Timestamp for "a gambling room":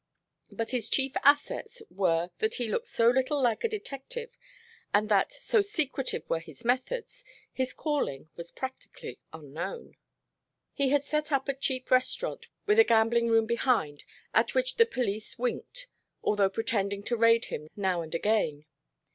12.79-13.45